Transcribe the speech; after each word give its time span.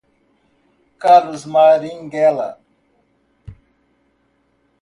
Carlos 0.97 1.45
Marighella 1.45 2.57